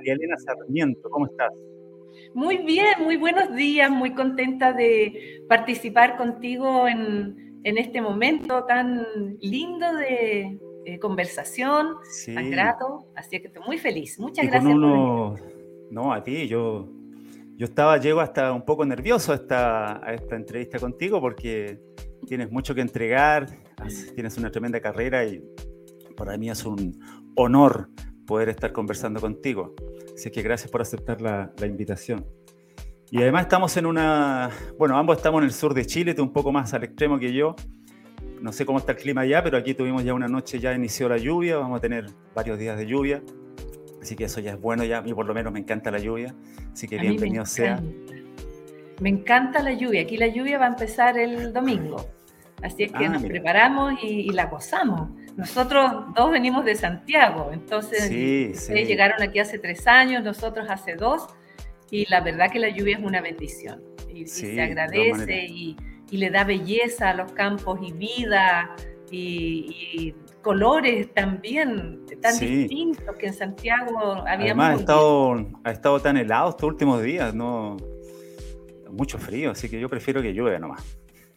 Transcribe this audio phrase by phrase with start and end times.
[0.00, 1.52] María Elena Sarmiento, ¿cómo estás?
[2.32, 9.06] Muy bien, muy buenos días, muy contenta de participar contigo en, este momento tan
[9.40, 10.58] lindo de
[11.02, 11.96] conversación,
[12.34, 14.18] tan grato, así que estoy muy feliz.
[14.18, 14.74] Muchas gracias.
[14.74, 16.88] no, a ti, yo,
[17.56, 21.78] yo estaba, llego hasta un poco nervioso a esta, a esta entrevista contigo porque
[22.26, 23.48] tienes mucho que entregar,
[24.14, 25.44] tienes una tremenda carrera y
[26.16, 26.98] para mí es un
[27.36, 27.90] honor
[28.30, 29.74] poder estar conversando contigo.
[30.14, 32.24] Así que gracias por aceptar la, invitación.
[33.10, 36.32] Y además estamos en una, bueno, ambos estamos en el sur de Chile, tú un
[36.32, 37.56] poco más al extremo que yo.
[38.40, 41.08] No sé cómo está el clima allá, pero aquí tuvimos ya una noche, ya inició
[41.08, 43.20] la lluvia, vamos a tener varios días de lluvia.
[44.00, 45.98] Así que eso ya es bueno, ya a mí por lo menos me encanta la
[45.98, 46.32] lluvia.
[46.72, 47.82] Así que bienvenido sea.
[49.00, 50.02] Me encanta la lluvia.
[50.02, 52.06] Aquí la lluvia va a empezar el domingo.
[52.62, 55.10] Así es que ah, nos preparamos y, la gozamos.
[55.40, 61.28] Nosotros dos venimos de Santiago, entonces ustedes llegaron aquí hace tres años, nosotros hace dos,
[61.90, 63.82] y la verdad que la lluvia es una bendición.
[64.12, 65.76] Y, se agradece y,
[66.10, 68.76] le da belleza a los campos y vida
[69.10, 74.64] y, colores también tan distintos que en Santiago habíamos.
[74.64, 77.76] Además, ha estado, ha estado tan helado estos últimos días, no
[78.90, 80.84] mucho frío, así que yo prefiero que llueva nomás.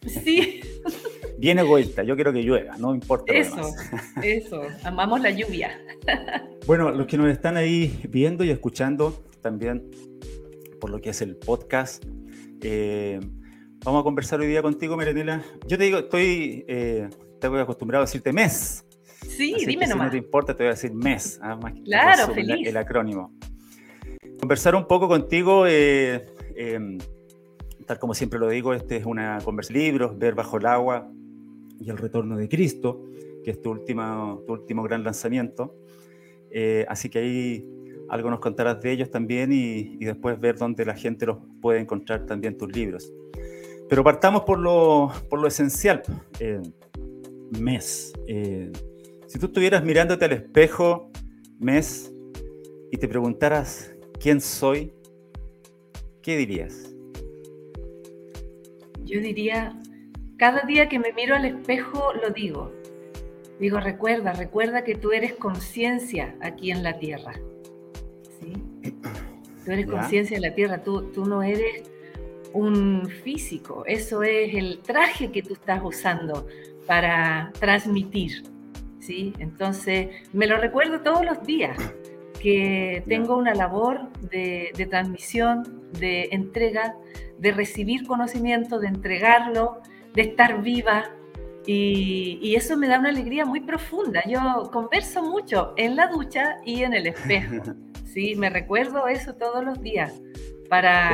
[0.06, 0.60] Sí.
[1.38, 3.32] Viene vuelta, yo quiero que llueva, no importa.
[3.32, 3.60] Eso,
[4.22, 5.78] eso, amamos la lluvia.
[6.66, 9.90] Bueno, los que nos están ahí viendo y escuchando también
[10.80, 12.04] por lo que es el podcast,
[12.62, 13.20] eh,
[13.84, 15.42] vamos a conversar hoy día contigo, Merenela.
[15.66, 18.84] Yo te digo, estoy, eh, estoy acostumbrado a decirte mes.
[19.28, 20.06] Sí, dime nomás.
[20.06, 22.66] Si no te importa, te voy a decir mes, ah, más claro, feliz.
[22.66, 23.34] El, acrónimo.
[24.38, 25.66] Conversar un poco contigo.
[25.66, 26.98] Eh, em,
[27.86, 31.10] tal como siempre lo digo, este es una conversación libros, Ver bajo el agua
[31.80, 33.04] y el retorno de Cristo,
[33.44, 35.76] que es tu, última, tu último gran lanzamiento.
[36.50, 37.68] Eh, así que ahí
[38.08, 42.26] algo nos contarás de ellos también y, después ver dónde la gente los puede encontrar
[42.26, 43.12] también tus libros.
[43.88, 46.02] Pero partamos por lo, por lo esencial.
[46.40, 46.60] Eh,
[47.60, 48.12] mes.
[48.26, 48.72] Eh,
[49.26, 51.10] si tú estuvieras mirándote al espejo,
[51.58, 52.12] mes,
[52.90, 54.92] y te preguntaras quién soy,
[56.22, 56.94] ¿qué dirías?
[59.04, 59.80] Yo diría,
[60.44, 62.70] cada día que me miro al espejo lo digo.
[63.58, 67.32] Digo, recuerda, recuerda que tú eres conciencia aquí en la tierra.
[68.38, 68.52] ¿Sí?
[69.64, 71.90] Tú eres conciencia en la tierra, tú, tú no eres
[72.52, 76.46] un físico, eso es el traje que tú estás usando
[76.86, 78.42] para transmitir.
[79.00, 79.32] ¿sí?
[79.38, 81.78] Entonces, me lo recuerdo todos los días,
[82.38, 86.96] que tengo una labor de, de transmisión, de entrega,
[87.38, 89.80] de recibir conocimiento, de entregarlo,
[90.14, 91.04] de estar viva.
[91.66, 94.22] Y, eso me da una alegría muy profunda.
[94.28, 97.62] Yo converso mucho en la ducha y en el espejo.
[98.14, 100.22] Sí, me recuerdo eso todos los días.
[100.68, 101.12] Para,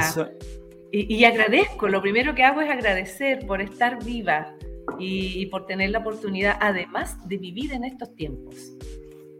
[0.92, 4.54] y, agradezco, lo primero que hago es agradecer por estar viva
[4.98, 8.76] y, por tener la oportunidad, además, de vivir en estos tiempos.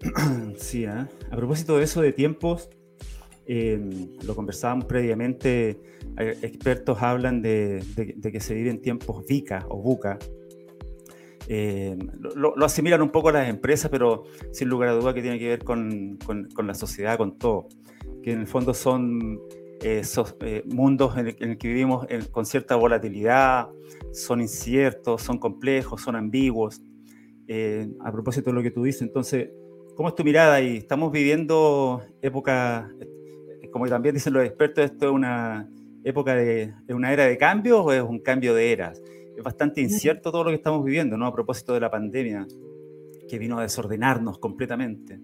[0.57, 0.89] Sí, ¿eh?
[1.31, 2.71] a propósito de eso de tiempos,
[4.25, 5.81] lo conversábamos previamente,
[6.17, 7.83] expertos hablan de,
[8.23, 10.19] que se viven tiempos VICA o VUCA.
[11.53, 11.99] Eh,
[12.37, 14.23] lo, asimilan un poco a las empresas, pero
[14.53, 16.17] sin lugar a duda que tiene que ver con,
[16.65, 17.67] la sociedad, con todo.
[18.23, 19.41] Que en el fondo son
[19.83, 20.03] eh,
[20.43, 23.69] eh, mundos en el, que vivimos con cierta volatilidad,
[24.13, 26.83] son inciertos, son complejos, son ambiguos.
[27.99, 29.51] a propósito de lo que tú dices, entonces,
[29.97, 30.77] ¿cómo es tu mirada ahí?
[30.77, 32.93] Estamos viviendo época
[33.71, 35.69] como también dicen los expertos, esto es una
[36.05, 39.03] época de, una era de cambio o es un cambio de eras.
[39.37, 41.27] Es bastante incierto todo lo que estamos viviendo, ¿no?
[41.27, 42.47] A propósito de la pandemia,
[43.29, 45.19] que vino a desordenarnos completamente.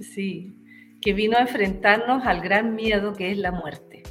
[0.00, 0.58] Sí,
[1.00, 4.02] que vino a enfrentarnos al gran miedo que es la muerte,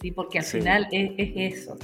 [0.00, 0.10] ¿sí?
[0.10, 1.76] Porque al final es, eso.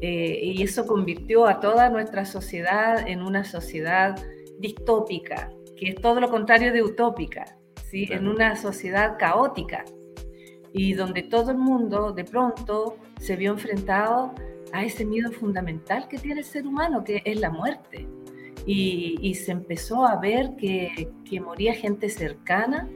[0.00, 4.14] Eh, y eso convirtió a toda nuestra sociedad en una sociedad
[4.58, 7.58] distópica, que es todo lo contrario de utópica,
[7.90, 8.06] ¿sí?
[8.10, 9.84] En una sociedad caótica,
[10.72, 14.34] y donde todo el mundo de pronto se vio enfrentado
[14.72, 18.06] a ese miedo fundamental que tiene el ser humano, que es la muerte.
[18.66, 22.88] Y, se empezó a ver que, que moría gente cercana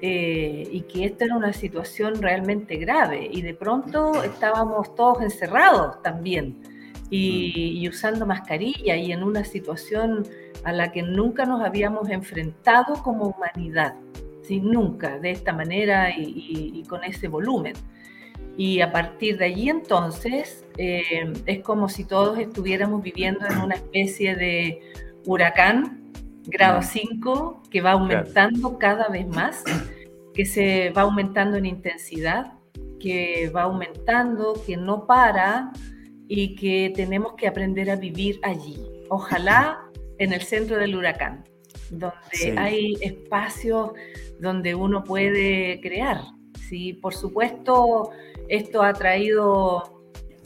[0.00, 3.28] eh, y que esta era una situación realmente grave.
[3.30, 6.62] Y de pronto estábamos todos encerrados también
[7.10, 10.26] y, y usando mascarilla y en una situación
[10.64, 13.94] a la que nunca nos habíamos enfrentado como humanidad
[14.50, 17.74] nunca de esta manera y, con ese volumen.
[18.56, 23.74] Y a partir de allí entonces eh, es como si todos estuviéramos viviendo en una
[23.74, 24.80] especie de
[25.26, 26.12] huracán
[26.46, 29.64] grado 5 que va aumentando cada vez más,
[30.34, 32.52] que se va aumentando en intensidad,
[33.00, 35.72] que va aumentando, que no para
[36.28, 38.78] y que tenemos que aprender a vivir allí.
[39.08, 39.80] Ojalá
[40.18, 41.44] en el centro del huracán,
[41.90, 43.92] donde hay espacios
[44.40, 46.20] donde uno puede crear.
[46.68, 46.94] ¿sí?
[46.94, 48.10] Por supuesto,
[48.48, 50.02] esto ha traído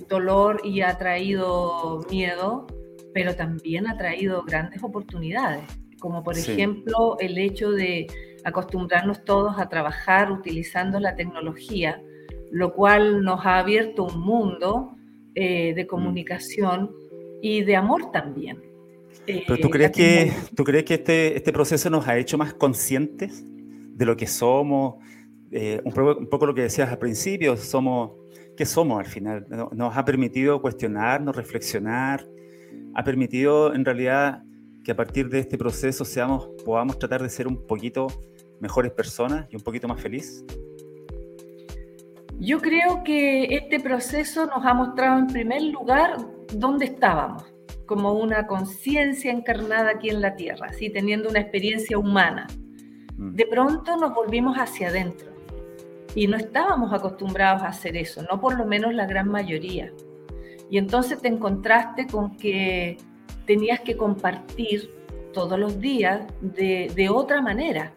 [0.09, 2.67] dolor y ha traído miedo,
[3.13, 5.65] pero también ha traído grandes oportunidades,
[5.99, 8.07] como por ejemplo el hecho de
[8.45, 12.01] acostumbrarnos todos a trabajar utilizando la tecnología,
[12.51, 14.95] lo cual nos ha abierto un mundo
[15.35, 15.89] eh, de mm.
[15.89, 16.91] comunicación
[17.43, 18.63] y de amor también.
[19.27, 22.55] ¿Pero tú eh, crees que, tú crees que este, este proceso nos ha hecho más
[22.55, 23.45] conscientes
[23.99, 24.95] de lo que somos?
[25.51, 28.13] Eh, un, poco, un, poco, lo que decías al principio, somos,
[28.57, 29.47] ¿qué somos al final?
[29.73, 32.27] Nos ha permitido cuestionarnos, reflexionar,
[32.95, 34.43] ha permitido en realidad
[34.85, 38.07] que a partir de este proceso seamos, podamos tratar de ser un poquito
[38.61, 40.45] mejores personas y un poquito más felices.
[42.39, 46.17] Yo creo que este proceso nos ha mostrado en primer lugar
[46.55, 47.45] dónde estábamos
[47.85, 50.91] como una conciencia encarnada aquí en la Tierra, ¿sí?
[50.91, 52.47] teniendo una experiencia humana.
[53.19, 53.35] Mm.
[53.35, 55.29] De pronto nos volvimos hacia adentro
[56.15, 59.93] y no estábamos acostumbrados a hacer eso, no por lo menos la gran mayoría.
[60.71, 62.97] Y entonces te encontraste con que
[63.47, 64.91] tenías que compartir
[65.33, 67.93] todos los días de, de otra manera.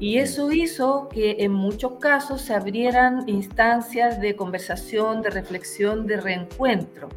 [0.00, 0.20] Y mm.
[0.20, 7.08] eso hizo que en muchos casos se abrieran instancias de conversación, de reflexión, de reencuentro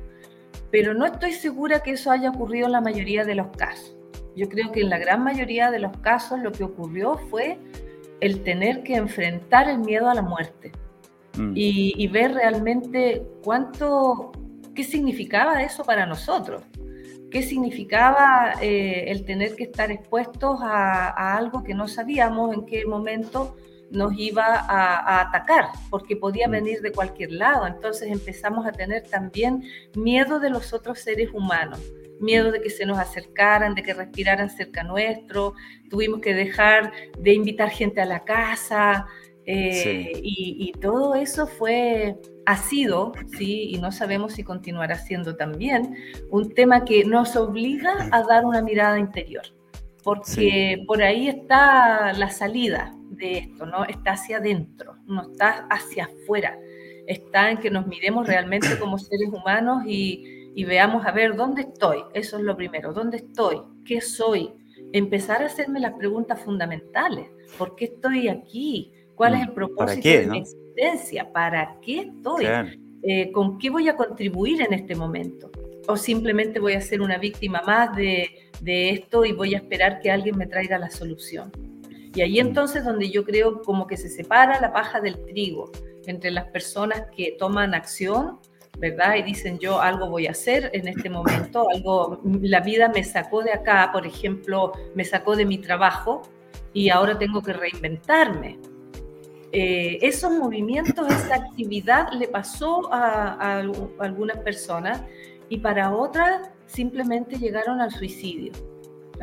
[0.74, 3.96] pero no estoy segura que eso haya ocurrido en la mayoría de los casos.
[4.36, 7.60] Yo creo que en la gran mayoría de los casos lo que ocurrió fue
[8.20, 10.72] el tener que enfrentar el miedo a la muerte
[11.38, 11.54] mm.
[11.56, 14.32] y, ver realmente cuánto,
[14.74, 16.64] qué significaba eso para nosotros,
[17.30, 22.66] qué significaba eh, el tener que estar expuestos a, a, algo que no sabíamos en
[22.66, 23.56] qué momento
[23.92, 26.52] nos iba a, atacar, porque podía mm.
[26.52, 27.68] venir de cualquier lado.
[27.68, 29.64] Entonces empezamos a tener también
[29.96, 31.80] miedo de los otros seres humanos,
[32.20, 35.54] miedo de que se nos acercaran, de que respiraran cerca nuestro.
[35.90, 39.08] Tuvimos que dejar de invitar gente a la casa.
[39.46, 42.16] Eh, y, todo eso fue,
[42.46, 45.96] ha sido, sí, y no sabemos si continuará siendo también,
[46.30, 49.44] un tema que nos obliga a dar una mirada interior,
[50.02, 53.86] porque por ahí está la salida, de esto, ¿no?
[53.86, 56.58] Está hacia adentro, no está hacia afuera.
[57.08, 61.62] Está en que nos miremos realmente como seres humanos y, y veamos, a ver, ¿dónde
[61.62, 62.04] estoy?
[62.14, 63.58] Eso es lo primero, ¿dónde estoy?
[63.86, 64.52] ¿Qué soy?
[64.92, 67.28] Empezar a hacerme las preguntas fundamentales.
[67.58, 68.92] ¿Por qué estoy aquí?
[69.16, 71.32] ¿Cuál es el propósito de mi existencia?
[71.32, 72.48] ¿Para qué estoy?
[73.04, 75.52] Eh, ¿Con qué voy a contribuir en este momento?
[75.88, 78.30] ¿O simplemente voy a ser una víctima más de,
[78.62, 81.52] de esto y voy a esperar que alguien me traiga la solución?
[82.14, 82.48] Y ahí mm.
[82.48, 85.72] entonces donde yo creo como que se separa la paja del trigo
[86.06, 88.40] entre las personas que toman acción,
[88.78, 89.16] ¿verdad?
[89.16, 93.44] Y dicen yo algo voy a hacer en este momento, algo, la vida me sacó
[93.44, 96.22] de acá, por ejemplo, me sacó de mi trabajo
[96.74, 98.60] y ahora tengo que reinventarme.
[99.56, 103.60] Eh, esos movimientos, esa actividad le pasó a, a
[104.00, 105.04] algunas personas
[105.48, 108.52] y para otras simplemente llegaron al suicidio.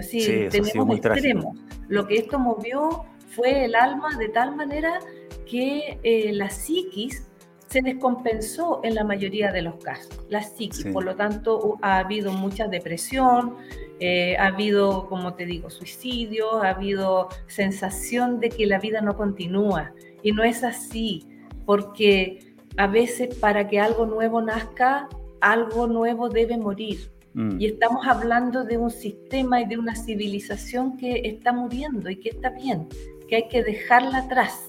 [0.01, 1.57] Así, tenemos extremos.
[1.89, 4.99] Lo que esto movió fue el alma de tal manera
[5.47, 7.27] que eh, la psiquis
[7.69, 10.87] se descompensó en la mayoría de los casos, la psiquis.
[10.87, 13.55] Por lo tanto, ha habido mucha depresión,
[14.01, 19.17] eh, ha habido, como te digo, suicidio, ha habido sensación de que la vida no
[19.17, 19.93] continúa.
[20.23, 21.29] Y no es así,
[21.65, 25.09] porque a veces para que algo nuevo nazca,
[25.41, 27.13] algo nuevo debe morir.
[27.35, 27.61] Mm.
[27.61, 32.31] Y estamos hablando de un sistema y de una civilización que está muriendo y que
[32.31, 32.89] está bien,
[33.29, 34.69] que hay que dejarla atrás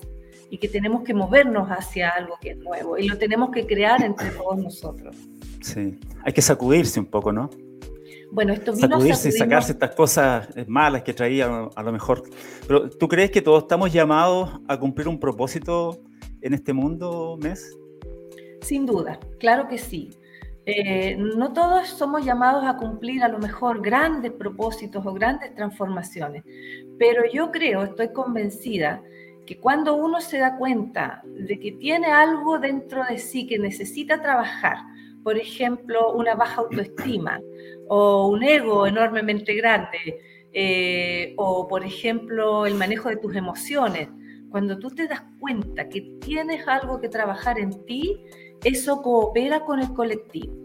[0.49, 4.03] y que tenemos que movernos hacia algo que es nuevo y lo tenemos que crear
[4.03, 5.15] entre todos nosotros.
[5.61, 7.49] Sí, hay que sacudirse un poco, ¿no?
[8.31, 12.23] Bueno, esto vino sacudirse y sacarse estas cosas malas que traía a lo mejor.
[12.67, 16.01] Pero ¿tú crees que todos estamos llamados a cumplir un propósito
[16.41, 17.77] en este mundo, Mes?
[18.61, 20.11] Sin duda, claro que sí.
[20.73, 26.43] Eh, no todos somos llamados a cumplir a lo mejor grandes propósitos o grandes transformaciones,
[26.97, 29.03] pero yo creo, estoy convencida,
[29.45, 34.21] que cuando uno se da cuenta de que tiene algo dentro de sí que necesita
[34.21, 34.77] trabajar,
[35.25, 37.41] por ejemplo, una baja autoestima
[37.89, 40.21] o un ego enormemente grande,
[40.53, 44.07] eh, o por ejemplo el manejo de tus emociones,
[44.49, 48.23] cuando tú te das cuenta que tienes algo que trabajar en ti,
[48.63, 50.60] eso coopera con el colectivo.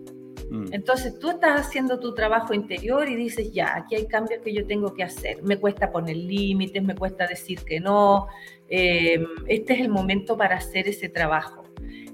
[0.51, 0.67] Mm.
[0.73, 4.67] Entonces tú estás haciendo tu trabajo interior y dices, ya, aquí hay cambios que yo
[4.67, 5.43] tengo que hacer.
[5.43, 8.29] Me cuesta poner límites, me cuesta decir que no.
[8.69, 11.65] Eh, este es el momento para hacer ese trabajo.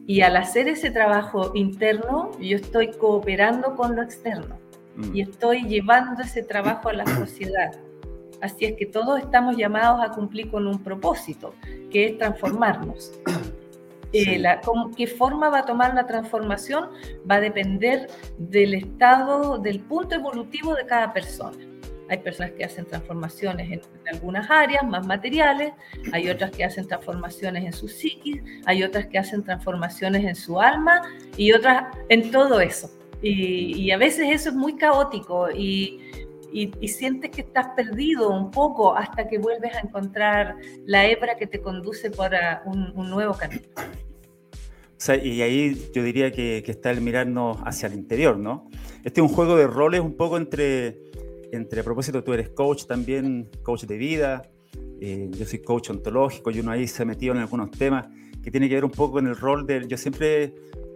[0.06, 4.58] Y al hacer ese trabajo interno, yo estoy cooperando con lo externo
[4.96, 5.14] mm.
[5.16, 7.72] y estoy llevando ese trabajo a la sociedad.
[8.40, 11.54] Así es que todos estamos llamados a cumplir con un propósito,
[11.90, 13.12] que es transformarnos.
[14.12, 14.42] Eh,
[14.96, 16.90] ¿Qué forma va a tomar la transformación?
[17.30, 21.56] Va a depender del estado, del punto evolutivo de cada persona.
[22.08, 23.80] Hay personas que hacen transformaciones en,
[24.12, 25.72] algunas áreas más materiales,
[26.12, 30.60] hay otras que hacen transformaciones en su psiquis, hay otras que hacen transformaciones en su
[30.60, 31.00] alma
[31.38, 32.90] y otras en todo eso.
[33.22, 36.11] Y, y a veces eso es muy caótico y,
[36.52, 41.46] y, sientes que estás perdido un poco hasta que vuelves a encontrar la hebra que
[41.46, 42.30] te conduce por
[42.64, 43.62] un, nuevo camino.
[45.22, 48.68] y ahí yo diría que, está el mirarnos hacia el interior, ¿no?
[49.04, 50.98] Este es un juego de roles un poco entre,
[51.52, 54.42] entre a propósito, tú eres coach también, coach de vida,
[55.00, 58.06] eh, yo soy coach ontológico y uno ahí se ha metido en algunos temas
[58.42, 60.54] que tiene que ver un poco con el rol del, yo siempre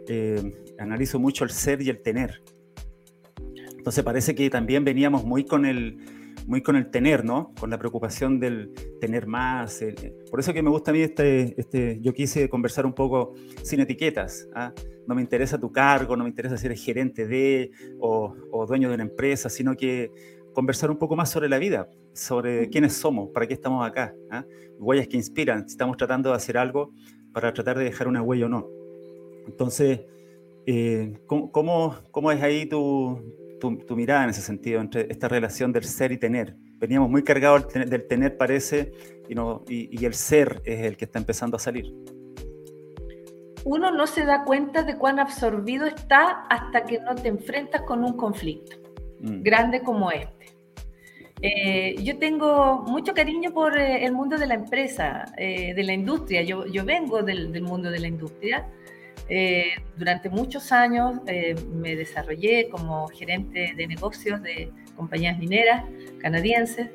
[0.08, 2.42] eh, analizo mucho el ser y el tener.
[3.86, 5.98] Entonces parece que también veníamos muy con el,
[6.48, 7.54] muy con el tener, ¿no?
[7.60, 9.80] Con la preocupación del tener más.
[10.28, 13.78] por eso que me gusta a mí este, este, yo quise conversar un poco sin
[13.78, 14.48] etiquetas.
[14.56, 14.72] ¿ah?
[15.06, 18.88] No me interesa tu cargo, no me interesa si eres gerente de o, o, dueño
[18.88, 20.10] de una empresa, sino que
[20.52, 24.16] conversar un poco más sobre la vida, sobre quiénes somos, para qué estamos acá.
[24.32, 24.44] ¿ah?
[24.80, 26.90] Huellas que inspiran, si estamos tratando de hacer algo
[27.32, 28.66] para tratar de dejar una huella o no.
[29.46, 30.00] Entonces,
[30.66, 35.84] eh, ¿cómo, cómo es ahí tu, tu, mirada en ese sentido, entre esta relación del
[35.84, 36.56] ser y tener.
[36.78, 38.92] Veníamos muy cargados del tener, parece,
[39.28, 41.92] y, no, y, el ser es el que está empezando a salir.
[43.64, 48.04] Uno no se da cuenta de cuán absorbido está hasta que no te enfrentas con
[48.04, 48.76] un conflicto
[49.20, 49.42] mm.
[49.42, 50.54] grande como este.
[51.42, 55.92] Eh, yo tengo mucho cariño por eh, el mundo de la empresa, eh, de la
[55.92, 56.42] industria.
[56.42, 58.66] Yo, yo vengo del, del, mundo de la industria
[59.28, 65.85] eh, durante muchos años eh, me desarrollé como gerente de negocios de compañías mineras
[66.21, 66.90] canadienses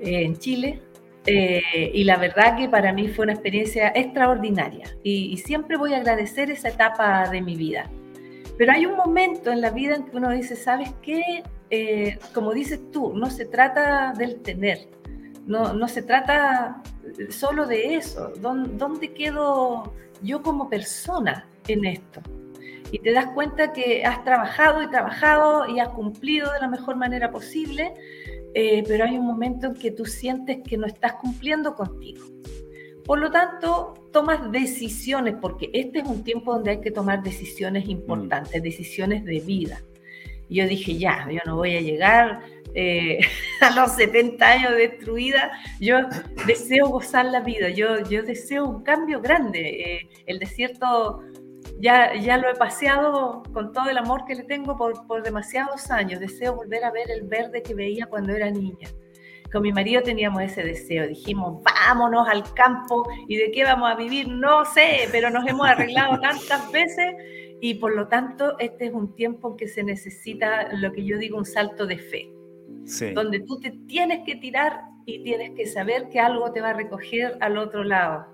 [0.00, 0.80] eh, en Chile.
[1.26, 6.50] y la verdad que para mí fue una experiencia extraordinaria y, siempre voy a agradecer
[6.50, 7.90] esa etapa de mi vida.
[8.58, 11.42] Pero hay un momento en la vida en que uno dice, ¿sabes qué?
[12.34, 14.78] como dices tú, no se trata del tener,
[15.46, 16.82] no, no se trata
[17.30, 18.32] solo de eso.
[18.38, 21.48] ¿Dónde quedo yo como persona?
[21.68, 22.20] En esto.
[22.90, 26.96] Y te das cuenta que has trabajado y trabajado y has cumplido de la mejor
[26.96, 27.94] manera posible,
[28.54, 32.24] eh, pero hay un momento en que tú sientes que no estás cumpliendo contigo.
[33.04, 37.88] Por lo tanto, tomas decisiones, porque este es un tiempo donde hay que tomar decisiones
[37.88, 38.64] importantes, mm.
[38.64, 39.82] decisiones de vida.
[40.48, 42.40] Y yo dije, ya, yo no voy a llegar
[42.74, 43.18] eh,
[43.60, 45.98] a los 70 años destruida, yo
[46.46, 49.60] deseo gozar la vida, yo, yo deseo un cambio grande.
[49.60, 51.22] Eh, el desierto
[51.80, 55.90] ya, ya lo he paseado con todo el amor que le tengo por, por demasiados
[55.90, 56.20] años.
[56.20, 58.88] Deseo volver a ver el verde que veía cuando era niña.
[59.52, 61.06] Con mi marido teníamos ese deseo.
[61.06, 65.68] Dijimos, vámonos al campo y de qué vamos a vivir, no sé, pero nos hemos
[65.68, 67.14] arreglado tantas veces
[67.60, 71.18] y por lo tanto este es un tiempo en que se necesita lo que yo
[71.18, 72.30] digo un salto de fe.
[73.14, 76.72] Donde tú te tienes que tirar y tienes que saber que algo te va a
[76.74, 78.26] recoger al otro lado.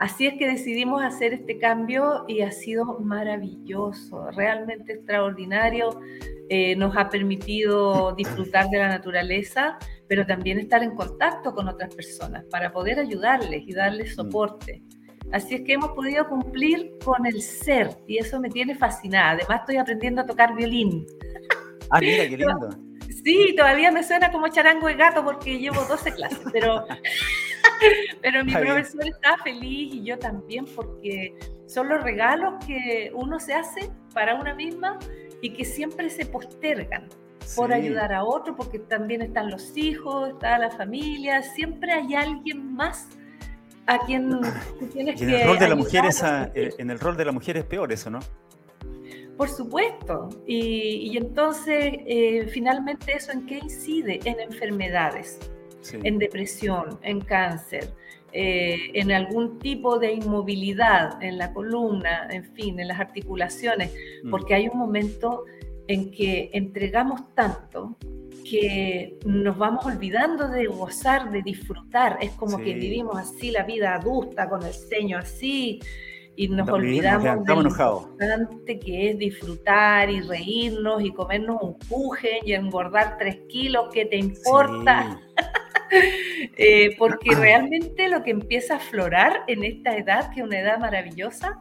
[0.00, 6.00] Así es que decidimos hacer este cambio y ha sido maravilloso, realmente extraordinario.
[6.48, 9.78] Eh, nos ha permitido disfrutar de la naturaleza,
[10.08, 14.14] pero también estar en contacto con otras personas para poder ayudarles y darles mm.
[14.14, 14.82] soporte.
[15.32, 19.32] Así es que hemos podido cumplir con el ser y eso me tiene fascinada.
[19.32, 21.04] Además estoy aprendiendo a tocar violín.
[21.90, 22.70] Ah, mira, qué lindo.
[23.22, 26.86] Sí, todavía me suena como charango de gato porque llevo 12 clases, pero
[28.22, 31.34] Pero mi profesor está feliz y yo también porque
[31.66, 34.98] son los regalos que uno se hace para una misma
[35.40, 37.08] y que siempre se postergan
[37.56, 42.74] por ayudar a otro, porque también están los hijos, está la familia, siempre hay alguien
[42.74, 43.08] más
[43.86, 44.40] a quien
[44.92, 45.24] tienes que...
[45.24, 47.64] En el rol de la mujer es eh, en el rol de la mujer es
[47.64, 48.20] peor eso, ¿no?
[49.36, 50.28] Por supuesto.
[50.46, 54.20] Y, entonces, eh, finalmente, ¿eso en qué incide?
[54.24, 55.38] En enfermedades
[55.92, 57.90] en depresión, en cáncer,
[58.32, 64.30] eh, en algún tipo de inmovilidad en la columna, en fin, en las articulaciones, mm.
[64.30, 65.44] porque hay un momento
[65.88, 67.96] en que entregamos tanto
[68.48, 72.18] que nos vamos olvidando de gozar, de disfrutar.
[72.20, 75.80] Es como que vivimos así la vida adulta, con el ceño así,
[76.36, 82.40] y nos olvidamos de lo importante que es disfrutar y reírnos y comernos un puje
[82.44, 85.20] y engordar tres kilos, ¿qué te importa?
[86.56, 90.78] Eh, porque realmente lo que empieza a aflorar en esta edad, que es una edad
[90.78, 91.58] maravillosa,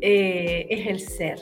[0.00, 1.38] eh, es el ser.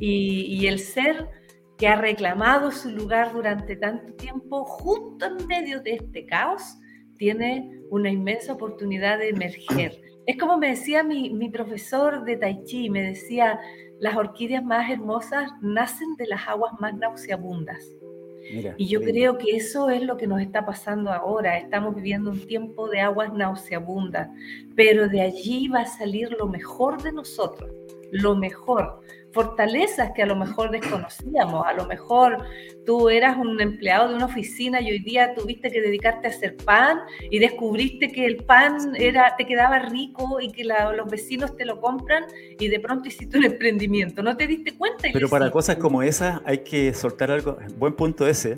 [0.00, 1.28] Y, y el ser
[1.76, 6.78] que ha reclamado su lugar durante tanto tiempo, justo en medio de este caos,
[7.18, 10.00] tiene una inmensa oportunidad de emerger.
[10.28, 13.58] Es como me decía mi, mi, profesor de Tai Chi, me decía,
[13.98, 17.82] las orquídeas más hermosas nacen de las aguas más nauseabundas.
[18.76, 21.58] Y yo creo que eso es lo que nos está pasando ahora.
[21.58, 24.28] Estamos viviendo un tiempo de aguas nauseabundas,
[24.74, 27.70] pero de allí va a salir lo mejor de nosotros,
[28.10, 29.00] lo mejor
[29.32, 31.66] fortalezas que a lo mejor desconocíamos.
[31.66, 32.44] A lo mejor
[32.86, 36.56] tú eras un empleado de una oficina y hoy día tuviste que dedicarte a hacer
[36.56, 41.64] pan y descubriste que el pan era, te quedaba rico y que los vecinos te
[41.64, 42.24] lo compran
[42.58, 44.22] y de pronto hiciste un emprendimiento.
[44.22, 45.08] No te diste cuenta.
[45.12, 47.58] Pero para cosas como esas hay que soltar algo.
[47.76, 48.56] Buen punto ese.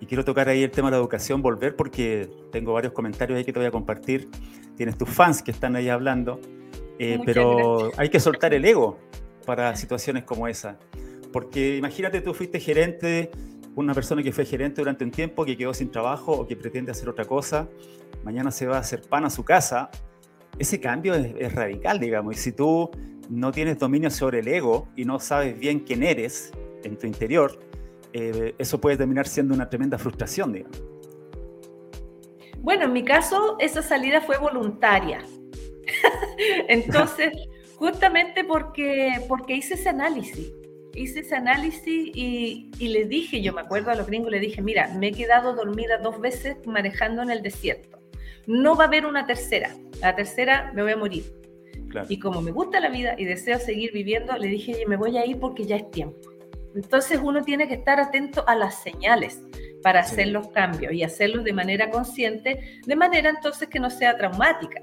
[0.00, 3.44] Y quiero tocar ahí el tema de la educación, volver porque tengo varios comentarios ahí
[3.44, 4.28] que te voy a compartir.
[4.76, 6.40] Tienes tus fans que están ahí hablando.
[6.98, 8.98] Eh, pero hay que soltar el ego
[9.44, 10.78] para situaciones como esa.
[11.32, 13.30] Porque imagínate, tú fuiste gerente,
[13.74, 16.90] una persona que fue gerente durante un tiempo, que quedó sin trabajo o que pretende
[16.90, 17.68] hacer otra cosa,
[18.22, 19.90] mañana se va a hacer pan a su casa.
[20.58, 22.36] Ese cambio es, radical, digamos.
[22.36, 22.90] Y si tú
[23.30, 26.52] no tienes dominio sobre el ego y no sabes bien quién eres
[26.84, 27.58] en tu interior,
[28.12, 30.82] eh, eso puede terminar siendo una tremenda frustración, digamos.
[32.58, 35.24] Bueno, en mi caso, esa salida fue voluntaria.
[36.68, 37.32] Entonces,
[37.82, 40.52] Justamente porque, porque hice ese análisis.
[40.94, 44.62] Hice ese análisis y, y, le dije, yo me acuerdo a los gringos, le dije,
[44.62, 47.98] mira, me he quedado dormida dos veces manejando en el desierto.
[48.46, 49.74] No va a haber una tercera.
[50.00, 51.24] La tercera me voy a morir.
[52.08, 55.26] Y como me gusta la vida y deseo seguir viviendo, le dije, me voy a
[55.26, 56.20] ir porque ya es tiempo.
[56.76, 59.40] Entonces uno tiene que estar atento a las señales
[59.82, 64.16] para hacer los cambios y hacerlos de manera consciente, de manera entonces que no sea
[64.16, 64.80] traumática.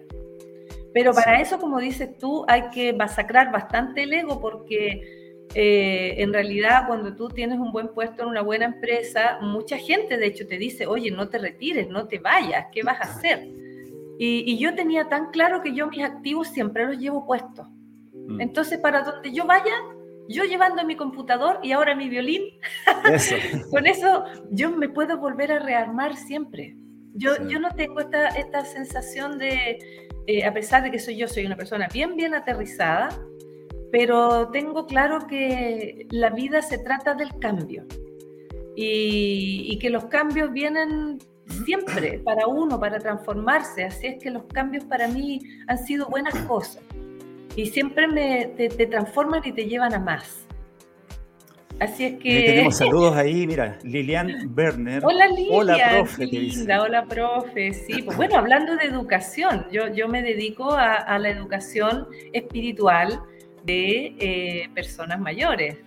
[0.93, 5.19] Pero para eso, como dices tú, hay que masacrar bastante el ego porque
[5.55, 10.17] eh, en realidad cuando tú tienes un buen puesto en una buena empresa, mucha gente
[10.17, 13.47] de hecho te dice, oye, no te retires, no te vayas, ¿qué vas a hacer?
[14.21, 17.67] Y, yo tenía tan claro que yo mis activos siempre los llevo puestos.
[18.13, 18.41] Mm.
[18.41, 19.73] Entonces, para donde yo vaya,
[20.27, 22.43] yo llevando mi computador y ahora mi violín,
[23.71, 26.75] con eso yo me puedo volver a rearmar siempre.
[27.13, 31.27] Yo, yo no tengo esta, esta sensación de, eh, a pesar de que soy yo,
[31.27, 33.09] soy una persona bien, bien aterrizada,
[33.91, 37.85] pero tengo claro que la vida se trata del cambio
[38.75, 41.17] y, que los cambios vienen
[41.65, 43.83] siempre para uno, para transformarse.
[43.83, 46.83] Así es que los cambios para mí han sido buenas cosas
[47.55, 50.45] y siempre me, te, te transforman y te llevan a más.
[51.79, 52.43] Así es que.
[52.43, 55.01] tenemos saludos ahí, mira, Lilian Werner.
[55.05, 55.53] Hola Lilian.
[55.53, 56.25] Hola, profe.
[56.25, 57.73] Linda, hola, profe.
[57.73, 63.21] Sí, pues bueno, hablando de educación, yo, yo me dedico a, la educación espiritual
[63.63, 65.77] de eh, personas mayores.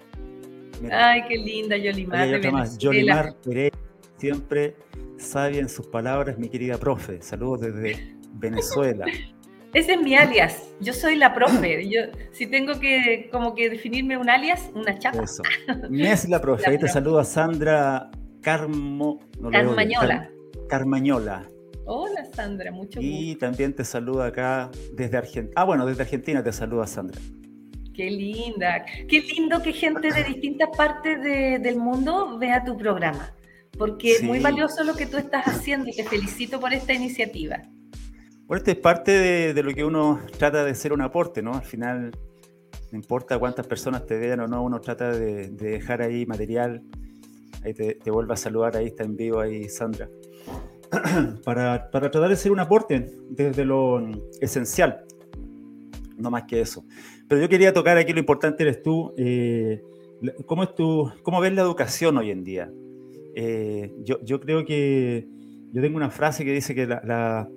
[0.91, 2.41] Ay, qué linda Yolimar.
[2.79, 3.73] Yolimar Pérez,
[4.17, 4.75] siempre
[5.19, 7.21] sabia en sus palabras, mi querida profe.
[7.23, 9.07] Saludos desde Venezuela.
[9.75, 10.75] Ese es mi alias.
[10.81, 11.89] Yo soy la profe.
[11.89, 15.23] Yo, si tengo que como que definirme un alias, una chapa.
[15.23, 15.43] Eso.
[15.91, 16.71] es la profe.
[16.71, 18.11] Ahí te saluda Sandra
[18.43, 20.31] Carmo, Carmañola.
[20.69, 21.49] Carmañola.
[21.85, 23.03] Hola Sandra, mucho gusto.
[23.03, 25.53] Y también te saluda acá desde Argentina.
[25.57, 27.21] Ah, bueno, desde Argentina te saluda Sandra.
[27.95, 28.85] Qué linda.
[29.09, 33.35] Qué lindo que gente de distintas partes del mundo vea tu programa.
[33.79, 37.63] Porque es muy valioso lo que tú estás haciendo y te felicito por esta iniciativa.
[38.53, 39.13] Bueno, esto es parte
[39.55, 41.55] de, lo que uno trata de ser un aporte, ¿no?
[41.55, 42.11] Al final,
[42.91, 46.83] no importa cuántas personas te vean o no, uno trata de, dejar ahí material.
[47.65, 50.11] Ahí te, te vuelvo a saludar, ahí está en vivo, ahí Sandra.
[51.45, 54.07] para, para tratar de ser un aporte desde lo
[54.39, 55.03] esencial,
[56.19, 56.85] no más que eso.
[57.29, 59.15] Pero yo quería tocar aquí lo importante eres tú.
[59.17, 59.83] Eh,
[60.45, 62.71] ¿cómo, es tu, ¿Cómo ves la educación hoy en día?
[63.35, 65.27] Eh, yo, yo, creo que
[65.73, 67.49] yo tengo una frase que dice que la,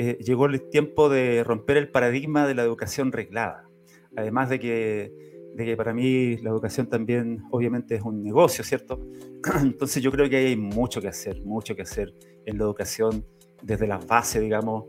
[0.00, 3.68] eh, llegó el tiempo de romper el paradigma de la educación reglada.
[4.16, 5.12] Además de que,
[5.54, 8.98] de que para mí la educación también obviamente es un negocio, ¿cierto?
[9.62, 12.14] Entonces yo creo que hay mucho que hacer, mucho que hacer
[12.46, 13.26] en la educación
[13.62, 14.86] desde las bases, digamos.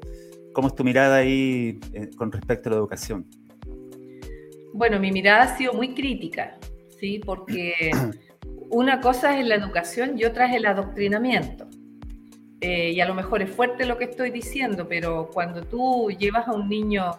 [0.54, 3.26] ¿Cómo es tu mirada ahí eh, con respecto a la educación?
[4.74, 6.58] Bueno, mi mirada ha sido muy crítica,
[7.02, 7.20] ¿sí?
[7.20, 7.92] Porque
[8.70, 11.68] una cosa es la educación y otra es el adoctrinamiento.
[12.62, 16.48] Eh, y a lo mejor es fuerte lo que estoy diciendo, pero cuando tú llevas
[16.48, 17.16] a un niño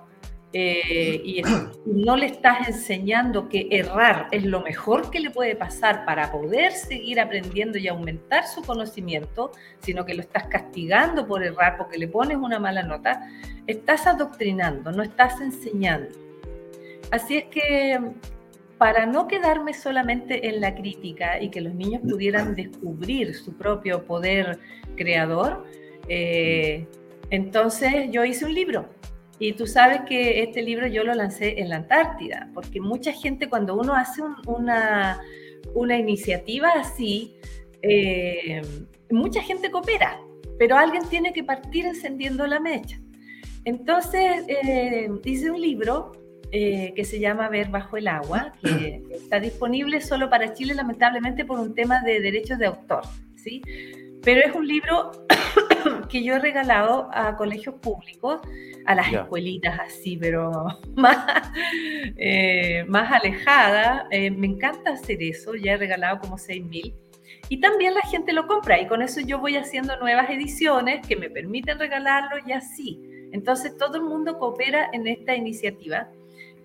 [0.53, 1.43] eh, y
[1.87, 6.73] no le estás enseñando que errar es lo mejor que le puede pasar para poder
[6.73, 9.51] seguir aprendiendo y aumentar su conocimiento,
[9.81, 13.29] sino que lo estás castigando por errar porque le pones una mala nota,
[13.67, 16.15] estás adoctrinando, no estás enseñando.
[17.11, 17.99] Así es que
[18.83, 24.05] para no quedarme solamente en la crítica y que los niños pudieran descubrir su propio
[24.05, 24.59] poder
[24.97, 25.65] creador,
[26.09, 26.89] eh,
[27.31, 28.89] entonces yo hice un libro.
[29.39, 33.49] Y tú sabes que este libro yo lo lancé en la Antártida, porque mucha gente
[33.49, 35.21] cuando uno hace una,
[35.77, 37.37] una, iniciativa así,
[37.83, 38.63] eh,
[39.13, 40.21] mucha gente coopera,
[40.59, 42.99] pero alguien tiene que partir encendiendo la mecha.
[43.65, 46.11] Entonces eh, hice un libro
[46.55, 51.47] eh, que se llama Ver bajo el agua, que está disponible solo para Chile, lamentablemente
[51.47, 53.05] por un tema de derechos de autor,
[53.37, 53.63] ¿sí?
[54.23, 55.13] Pero es un libro
[56.11, 58.43] que yo he regalado a colegios públicos,
[58.85, 61.27] a las escuelitas así, pero más,
[62.17, 64.07] eh, más alejada.
[64.11, 66.95] Eh, me encanta hacer eso, ya he regalado como 6.000.
[67.49, 71.17] Y también la gente lo compra y con eso yo voy haciendo nuevas ediciones que
[71.17, 73.01] me permiten regalarlo y así.
[73.33, 76.09] Entonces todo el mundo coopera en esta iniciativa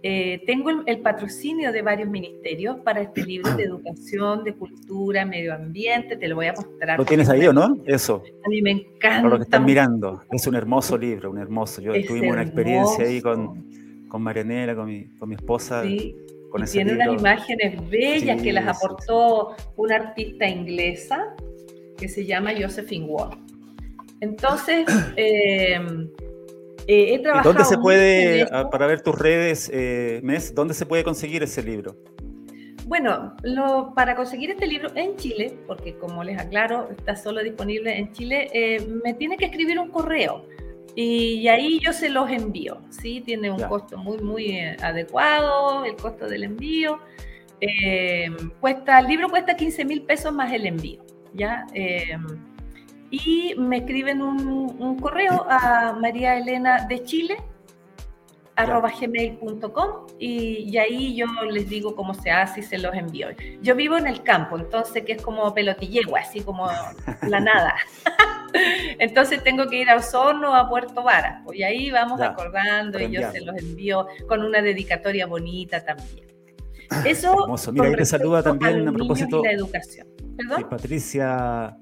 [0.04, 5.54] eh, tengo el, patrocinio de varios ministerios para este libro de educación, de cultura, medio
[5.54, 6.18] ambiente.
[6.18, 7.00] Te lo voy a mostrar.
[7.00, 7.78] ¿Lo tienes ahí o no?
[7.86, 8.24] Eso.
[8.46, 9.22] A mí me encanta.
[9.22, 10.22] Por lo que están mirando.
[10.32, 11.82] Es un hermoso libro, un hermoso.
[11.82, 13.66] Yo tuvimos una experiencia ahí con,
[14.08, 15.84] con Marianela, con mi, con mi esposa.
[15.84, 16.16] Sí.
[16.52, 21.36] Con y tiene unas imágenes bellas que las aportó una artista inglesa
[21.98, 23.38] que se llama Josephine Ward.
[24.22, 24.86] Entonces,
[25.18, 25.80] eh,
[26.88, 31.44] eh, ¿Dónde se puede, ah, para ver tus redes, eh, Mes, dónde se puede conseguir
[31.44, 31.98] ese libro?
[32.86, 37.98] Bueno, lo, para conseguir este libro en Chile, porque como les aclaro, está solo disponible
[37.98, 40.46] en Chile, eh, me tiene que escribir un correo
[40.96, 42.80] y, ahí yo se los envío.
[42.90, 43.22] ¿sí?
[43.22, 47.00] Tiene un costo muy, muy eh, adecuado, el costo del envío.
[48.62, 51.04] cuesta, el libro cuesta 15 mil pesos más el envío.
[51.34, 51.66] ¿ya?
[53.10, 57.38] Y me escriben un, correo a María Elena de Chile
[58.56, 63.28] arroba gmail.com y, y, ahí yo les digo cómo se hace y se los envío.
[63.62, 66.68] Yo vivo en el campo, entonces que es como pelotillegua, así como
[67.22, 67.76] la nada.
[69.00, 73.00] entonces tengo que ir a Osorno o a Puerto Vara, pues, y ahí vamos acordando
[73.00, 76.26] y yo se los envío con una dedicatoria bonita también.
[77.06, 77.72] Eso Hermoso.
[77.72, 79.44] Mira, ahí te saluda también a propósito.
[79.44, 80.08] la educación.
[80.36, 80.68] ¿Perdón?
[80.68, 81.78] Patricia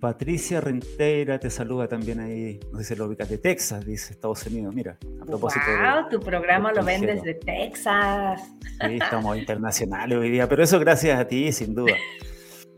[0.00, 4.46] Patricia Renteira te saluda también ahí, no sé si lo ubicas, de Texas, dice Estados
[4.46, 4.74] Unidos.
[4.74, 5.66] Mira, a propósito.
[5.66, 8.40] Wow, tu programa lo ven desde Texas.
[8.80, 11.92] Sí, estamos internacionales hoy día, pero eso gracias a ti, sin duda.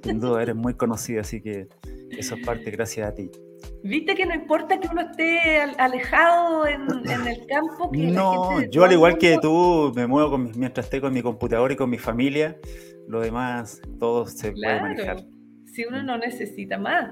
[0.03, 1.69] Sin duda, eres muy conocida, así que
[2.11, 3.31] eso es parte gracias a ti.
[3.85, 7.89] Viste que no importa que uno esté alejado en, el campo.
[7.93, 11.71] Que no, yo al igual que tú me muevo con mientras esté con mi computador
[11.71, 12.57] y con mi familia,
[13.07, 15.19] lo demás todo se puede manejar
[15.73, 17.11] si uno no necesita más.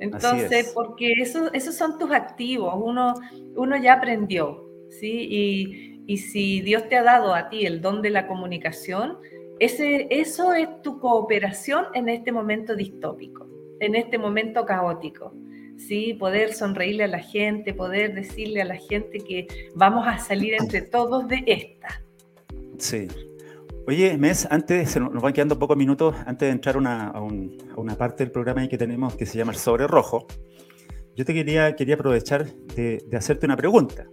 [0.00, 3.14] Entonces, porque eso, esos son tus activos, uno,
[3.56, 5.26] uno ya aprendió, ¿sí?
[5.28, 9.18] Y, y, si Dios te ha dado a ti el don de la comunicación,
[9.58, 13.48] ese, eso es tu cooperación en este momento distópico,
[13.80, 15.34] en este momento caótico.
[15.78, 16.14] ¿sí?
[16.14, 20.82] Poder sonreírle a la gente, poder decirle a la gente que vamos a salir entre
[20.82, 22.02] todos de esta.
[22.78, 23.08] Sí,
[23.88, 27.22] Oye, Mes, antes, se nos van quedando pocos minutos antes de entrar a,
[27.74, 30.26] una parte del programa que tenemos que se llama el sobre rojo.
[31.16, 34.04] Yo te quería, quería aprovechar de, hacerte una pregunta.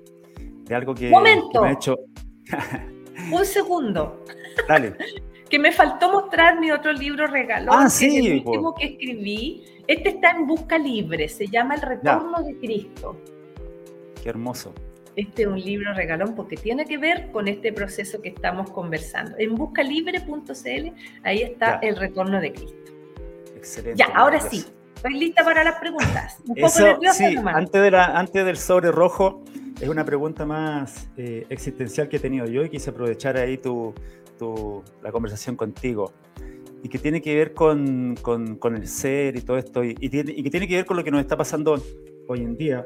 [0.64, 1.62] De algo que, ¡Momento!
[1.62, 1.98] me ha hecho.
[3.34, 4.24] Un segundo.
[4.66, 4.96] Dale.
[5.50, 7.74] que me faltó mostrar mi otro libro regalo.
[7.74, 8.28] Ah, sí.
[8.28, 9.66] el último que escribí.
[9.88, 11.28] Este está en busca libre.
[11.28, 13.18] Se llama El Retorno de Cristo.
[14.24, 14.74] Qué hermoso
[15.15, 19.36] este es un libro regalón porque tiene que ver con este proceso que estamos conversando.
[19.38, 20.89] En buscalibre.cl,
[21.23, 22.91] ahí está el retorno de Cristo.
[23.56, 23.97] Excelente.
[23.97, 26.39] Ya, ahora sí, estoy lista para las preguntas.
[26.47, 29.43] Un poco nerviosa sí, antes, de la, antes del sobre rojo,
[29.80, 33.93] es una pregunta más eh, existencial que he tenido yo y quise aprovechar ahí tu,
[34.38, 36.12] tu, la conversación contigo.
[36.84, 40.10] Y que tiene que ver con, con, con el ser y todo esto, y, y,
[40.10, 41.82] tiene, y que tiene que ver con lo que nos está pasando
[42.28, 42.86] hoy en día,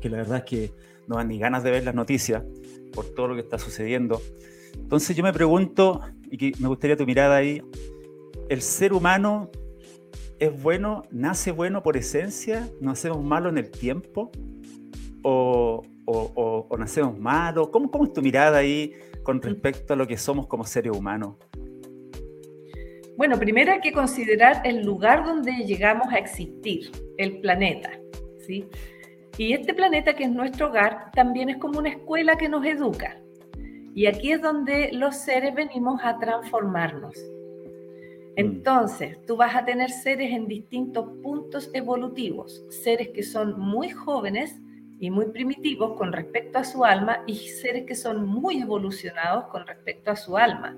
[0.00, 0.72] que la verdad es que
[1.06, 2.42] no dan ni ganas de ver las noticias
[2.92, 4.20] por todo lo que está sucediendo.
[4.74, 7.62] Entonces yo me pregunto, y que me gustaría tu mirada ahí,
[8.48, 9.50] ¿el ser humano
[10.38, 12.68] es bueno, nace bueno por esencia?
[12.80, 14.30] ¿Nacemos malo en el tiempo?
[15.22, 17.68] ¿O, o, nacemos malos?
[17.68, 21.36] ¿Cómo, ¿Cómo es tu mirada ahí con respecto a lo que somos como seres humanos?
[23.16, 27.90] Bueno, primero hay que considerar el lugar donde llegamos a existir, el planeta,
[28.44, 28.66] ¿sí?
[29.38, 33.16] Y este planeta que es nuestro hogar también es como una escuela que nos educa.
[33.94, 37.16] Y aquí es donde los seres venimos a transformarnos.
[37.16, 38.32] Mm.
[38.36, 44.60] Entonces, tú vas a tener seres en distintos puntos evolutivos, seres que son muy jóvenes
[44.98, 49.66] y muy primitivos con respecto a su alma y seres que son muy evolucionados con
[49.66, 50.76] respecto a su alma.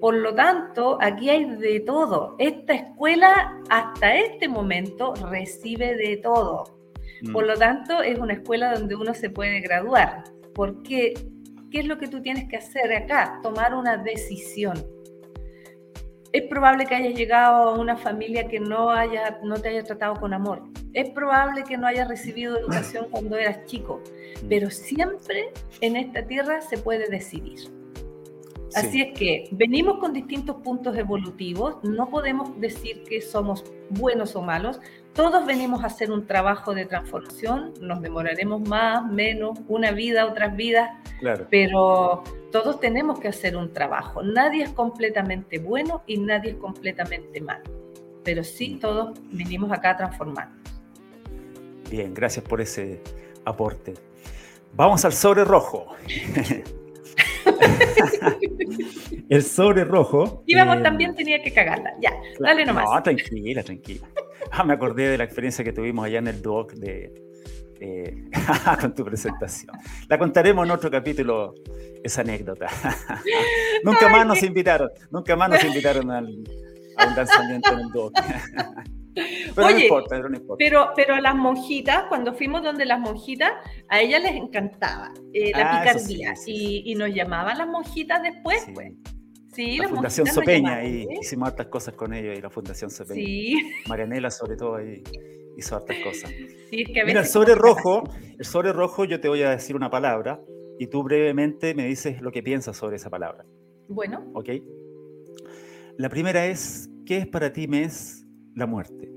[0.00, 2.36] Por lo tanto, aquí hay de todo.
[2.38, 6.73] Esta escuela hasta este momento recibe de todo.
[7.32, 7.48] Por mm.
[7.48, 10.24] lo tanto, es una escuela donde uno se puede graduar.
[10.54, 11.14] Porque,
[11.70, 13.40] ¿qué es lo que tú tienes que hacer acá?
[13.42, 14.74] Tomar una decisión
[16.34, 20.16] es probable que hayas llegado a una familia que no, haya, no te haya tratado
[20.16, 20.64] con amor.
[20.92, 24.02] Es probable que no hayas recibido educación cuando eras chico.
[24.42, 24.48] Mm.
[24.48, 27.70] Pero siempre en esta tierra se puede decidir.
[28.74, 34.42] Así es que venimos con distintos puntos evolutivos, no podemos decir que somos buenos o
[34.42, 34.80] malos,
[35.12, 40.56] todos venimos a hacer un trabajo de transformación, nos demoraremos más, menos, una vida, otras
[40.56, 41.46] vidas, claro.
[41.50, 44.22] pero todos tenemos que hacer un trabajo.
[44.22, 47.64] Nadie es completamente bueno y nadie es completamente malo,
[48.24, 48.80] pero sí mm.
[48.80, 50.58] todos venimos acá a transformarnos.
[51.90, 53.00] Bien, gracias por ese
[53.44, 53.94] aporte.
[54.74, 55.86] Vamos al sobre rojo.
[59.28, 60.42] el sobre rojo.
[60.46, 61.92] Y vamos, eh, también tenía que cagarla.
[62.00, 62.86] Ya, dale nomás.
[62.92, 64.08] No, tranquila, tranquila.
[64.50, 67.12] Ah, me acordé de la experiencia que tuvimos allá en el doc de,
[68.80, 69.76] con tu presentación.
[70.08, 71.54] La contaremos en otro capítulo,
[72.02, 72.68] esa anécdota.
[73.84, 76.44] nunca más nos invitaron, nunca más nos invitaron al,
[76.96, 78.12] a un lanzamiento en el doc.
[79.14, 80.64] Pero no importa, pero no importa.
[80.64, 83.52] Pero, pero a las monjitas, cuando fuimos donde las monjitas,
[83.88, 86.34] a ellas les encantaba eh, la ah, picardía.
[86.46, 88.92] y, y, nos llamaban las monjitas después, pues.
[89.54, 93.24] Sí, la Fundación Sopeña, y hicimos hartas cosas con ellos y la Fundación Sopeña.
[93.24, 93.72] Sí.
[93.88, 95.00] Marianela, sobre todo, ahí
[95.56, 96.32] hizo hartas cosas.
[96.70, 98.02] Sí, que Mira, el sobre rojo,
[98.36, 100.40] el sobre rojo, yo te voy a decir una palabra
[100.78, 103.44] y tú brevemente me dices lo que piensas sobre esa palabra.
[103.88, 104.28] Bueno.
[104.34, 104.50] ¿Ok?
[105.98, 108.23] La primera es, ¿qué es para ti, Mes,
[108.54, 109.10] la muerte?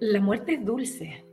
[0.00, 1.24] La muerte es dulce.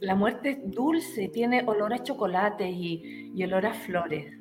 [0.00, 4.32] La muerte es dulce, tiene olor a chocolate y, olor a flores.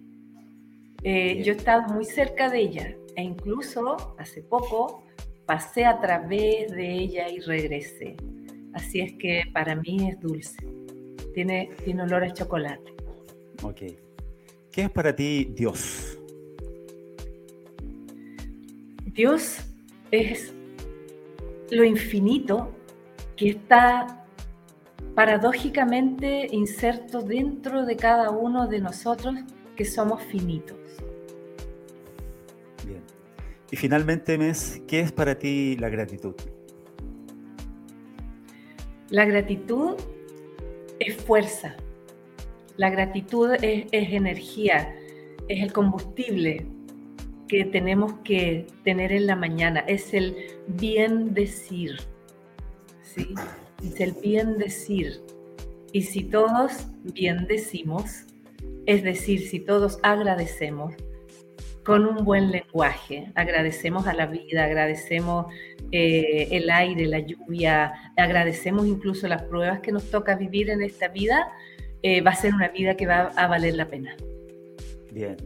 [1.03, 5.03] Eh, yo he estado muy cerca de ella e incluso hace poco
[5.45, 8.15] pasé a través de ella y regresé.
[8.73, 10.57] Así es que para mí es dulce.
[11.33, 12.93] Tiene, tiene olor a chocolate.
[13.63, 13.81] Ok.
[14.71, 16.19] ¿Qué es para ti Dios?
[19.05, 19.65] Dios
[20.11, 20.53] es
[21.71, 22.71] lo infinito
[23.35, 24.25] que está
[25.15, 29.35] paradójicamente inserto dentro de cada uno de nosotros
[29.75, 30.77] que somos finitos.
[32.85, 33.01] Bien.
[33.71, 36.35] Y finalmente, Mes, ¿qué es para ti la gratitud?
[39.09, 39.95] La gratitud
[40.99, 41.75] es fuerza.
[42.75, 44.95] La gratitud es, es energía,
[45.47, 46.67] es el combustible
[47.47, 51.97] que tenemos que tener en la mañana, es el bien decir.
[53.01, 53.33] ¿sí?
[53.83, 55.21] Es el bien decir.
[55.93, 58.25] Y si todos bien decimos,
[58.85, 60.93] es decir, si todos agradecemos
[61.83, 65.45] con un buen lenguaje, agradecemos a la vida, agradecemos
[65.91, 71.07] eh, el aire, la lluvia, agradecemos incluso las pruebas que nos toca vivir en esta
[71.07, 71.49] vida,
[72.03, 74.15] eh, va a ser una vida que va a valer la pena.
[75.13, 75.37] Bien,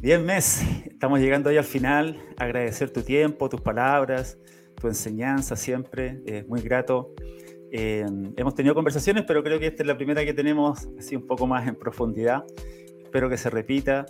[0.00, 2.20] Bien, Mes, estamos llegando ya al final.
[2.36, 4.38] Agradecer tu tiempo, tus palabras,
[4.78, 6.20] tu enseñanza siempre.
[6.26, 7.14] Es muy grato.
[7.72, 8.04] Eh,
[8.36, 11.46] hemos tenido conversaciones, pero creo que esta es la primera que tenemos así un poco
[11.46, 12.44] más en profundidad.
[13.02, 14.04] Espero que se repita.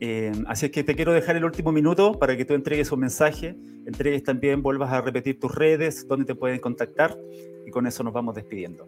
[0.00, 3.00] Eh, así es que te quiero dejar el último minuto para que tú entregues un
[3.00, 7.16] mensaje, entregues también, vuelvas a repetir tus redes, dónde te pueden contactar
[7.66, 8.86] y con eso nos vamos despidiendo.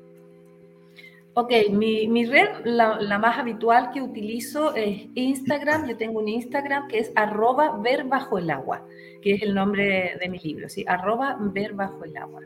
[1.36, 5.88] Ok, mi, red, la, más habitual que utilizo es Instagram.
[5.88, 8.86] Yo tengo un Instagram que es arroba ver bajo el agua,
[9.20, 10.84] que es el nombre de mi libro, ¿sí?
[10.86, 12.40] Arroba ver bajo el agua.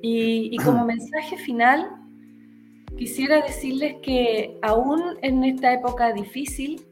[0.00, 1.90] Y, y como mensaje final,
[2.96, 6.86] quisiera decirles que aún en esta época difícil,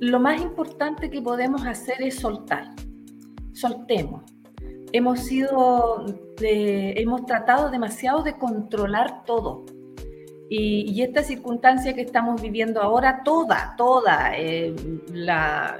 [0.00, 2.74] lo más importante que podemos hacer es soltar.
[3.52, 4.24] Soltemos.
[4.90, 6.04] Hemos sido,
[6.40, 9.64] hemos tratado demasiado de controlar todo
[10.48, 14.74] y, esta circunstancia que estamos viviendo ahora, toda, toda, eh,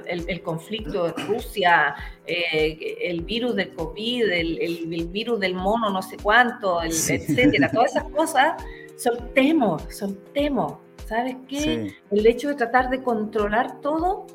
[0.05, 6.17] el, conflicto de Rusia, eh, el virus del COVID, el, virus del mono, no sé
[6.21, 8.63] cuánto, etcétera, todas esas cosas,
[8.97, 10.73] soltemos, soltemos.
[11.05, 11.93] ¿Sabes qué?
[12.11, 14.25] El hecho de tratar de controlar todo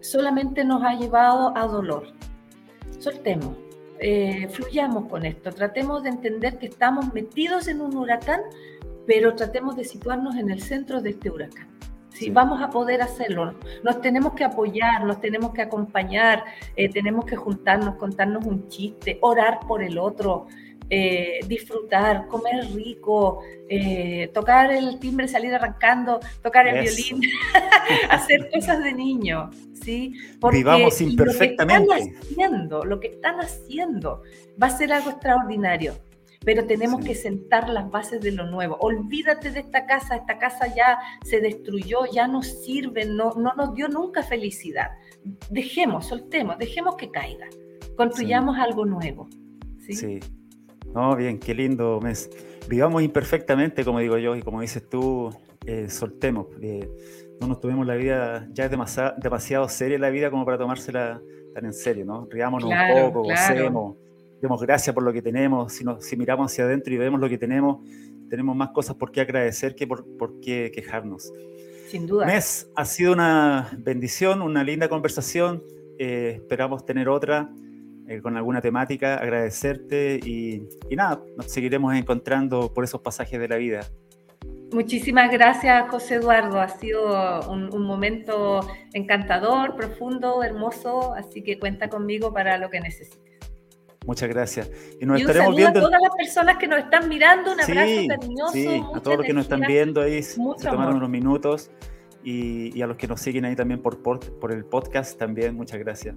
[0.00, 2.06] solamente nos ha llevado a dolor.
[3.00, 3.56] Soltemos,
[3.98, 8.40] eh, fluyamos con esto, tratemos de entender que estamos metidos en un huracán,
[9.10, 11.66] pero tratemos de situarnos en el centro de este huracán.
[12.10, 16.44] Si vamos a poder hacerlo, nos tenemos que apoyar, nos tenemos que acompañar,
[16.76, 20.46] eh, tenemos que juntarnos, contarnos un chiste, orar por el otro,
[20.88, 27.20] eh, disfrutar, comer rico, eh, tocar el timbre, salir arrancando, tocar el violín,
[28.10, 29.50] hacer cosas de niño,
[29.82, 30.14] ¿sí?
[30.38, 31.84] Porque Vivamos imperfectamente.
[31.84, 34.22] Lo que, están haciendo, lo que están haciendo
[34.62, 35.94] va a ser algo extraordinario
[36.44, 38.76] pero tenemos que sentar las bases de lo nuevo.
[38.80, 43.74] Olvídate de esta casa, esta casa ya se destruyó, ya no sirve, no, no nos
[43.74, 44.88] dio nunca felicidad.
[45.50, 47.46] Dejemos, soltemos, dejemos que caiga,
[47.96, 49.28] construyamos algo nuevo.
[49.78, 49.92] ¿sí?
[49.92, 50.20] sí.
[50.94, 52.30] No, bien, qué lindo mes.
[52.68, 55.30] Vivamos imperfectamente, como digo yo, y como dices tú,
[55.66, 56.46] eh, soltemos.
[57.40, 61.20] no nos tomemos la vida, ya es demasiado, demasiado seria la vida como para tomársela
[61.54, 62.26] tan en serio, ¿no?
[62.30, 63.96] Riámonos un poco, gocemos,
[64.40, 65.72] demos gracias por lo que tenemos.
[65.72, 67.84] Si, si miramos hacia adentro y vemos lo que tenemos,
[68.28, 71.32] tenemos más cosas por qué agradecer que por, por qué quejarnos.
[71.88, 72.26] Sin duda.
[72.26, 75.62] Mes, ha sido una bendición, una linda conversación.
[75.98, 77.50] Eh, esperamos tener otra.
[78.10, 83.54] Eh, con alguna temática, agradecerte y, nada, nos seguiremos encontrando por esos pasajes de la
[83.54, 83.82] vida.
[84.72, 86.60] Muchísimas gracias, José Eduardo.
[86.60, 93.29] Ha sido un, momento encantador, profundo, hermoso, así que cuenta conmigo para lo que necesites.
[94.06, 94.70] Muchas gracias.
[95.00, 95.80] Y nos estaremos viendo.
[95.80, 98.52] A todas las personas que nos están mirando, un abrazo cariñoso.
[98.52, 101.70] Sí, a todos los que nos están viendo ahí, se tomaron unos minutos.
[102.22, 105.78] Y, a los que nos siguen ahí también por, por, por el podcast, también, muchas
[105.78, 106.14] gracias.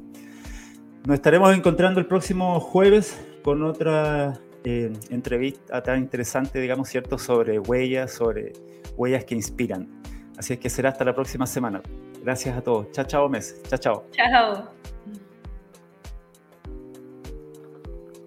[1.05, 7.17] Nos estaremos encontrando el próximo jueves con otra eh, entrevista tan interesante, digamos, ¿cierto?
[7.17, 8.53] Sobre huellas, sobre
[8.95, 10.01] huellas que inspiran.
[10.37, 11.81] Así es que será hasta la próxima semana.
[12.21, 12.89] Gracias a todos.
[12.91, 13.61] Chao, chao, Mes.
[13.67, 14.05] Chao, chao.
[14.11, 14.73] Chao.